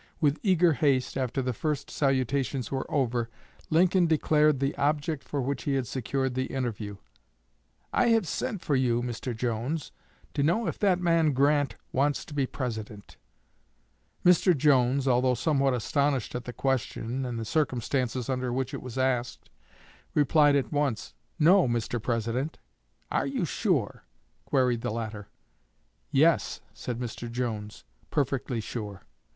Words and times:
With 0.19 0.39
eager 0.41 0.73
haste, 0.73 1.15
after 1.15 1.43
the 1.43 1.53
first 1.53 1.91
salutations 1.91 2.71
were 2.71 2.89
over, 2.91 3.29
Lincoln 3.69 4.07
declared 4.07 4.59
the 4.59 4.75
object 4.75 5.23
for 5.23 5.43
which 5.43 5.61
he 5.65 5.75
had 5.75 5.85
secured 5.85 6.33
the 6.33 6.45
interview: 6.47 6.97
"'I 7.93 8.07
have 8.07 8.27
sent 8.27 8.63
for 8.63 8.75
you, 8.75 9.03
Mr. 9.03 9.35
Jones, 9.37 9.91
to 10.33 10.41
know 10.41 10.65
if 10.65 10.79
that 10.79 10.99
man 10.99 11.33
Grant 11.33 11.75
wants 11.91 12.25
to 12.25 12.33
be 12.33 12.47
President.' 12.47 13.15
Mr. 14.25 14.57
Jones, 14.57 15.07
although 15.07 15.35
somewhat 15.35 15.75
astonished 15.75 16.33
at 16.33 16.45
the 16.45 16.51
question 16.51 17.23
and 17.23 17.37
the 17.37 17.45
circumstances 17.45 18.27
under 18.27 18.51
which 18.51 18.73
it 18.73 18.81
was 18.81 18.97
asked, 18.97 19.51
replied 20.15 20.55
at 20.55 20.71
once, 20.73 21.13
'No, 21.37 21.67
Mr. 21.67 22.01
President.' 22.01 22.57
'Are 23.11 23.27
you 23.27 23.45
sure?' 23.45 24.03
queried 24.45 24.81
the 24.81 24.89
latter. 24.89 25.27
'Yes,' 26.09 26.59
said 26.73 26.97
Mr. 26.97 27.29
Jones, 27.31 27.83
'perfectly 28.09 28.59
sure. 28.59 29.03